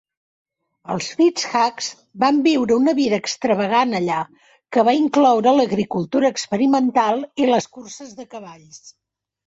El 0.93 1.01
Fitzhughs 1.07 1.89
van 2.23 2.39
viure 2.47 2.79
una 2.83 2.95
vida 3.01 3.21
extravagant 3.25 3.95
allà 4.01 4.25
que 4.77 4.87
va 4.91 4.97
incloure 5.03 5.57
l'agricultura 5.61 6.35
experimental 6.37 7.27
i 7.45 7.55
les 7.55 7.73
curses 7.79 8.19
de 8.23 8.31
cavalls. 8.37 8.87